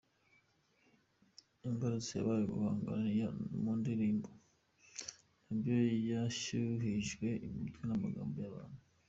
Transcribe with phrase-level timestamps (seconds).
[1.67, 3.27] Imbarutso yabaye guhangana
[3.61, 4.29] mu ndirimbo,
[5.45, 5.73] nabyo
[6.09, 8.79] bashyuhijwe imitwe n’amagambo y’abantu.